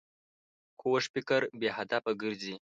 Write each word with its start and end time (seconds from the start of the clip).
کوږ 0.79 1.03
فکر 1.13 1.41
بې 1.59 1.69
هدفه 1.77 2.11
ګرځي 2.21 2.55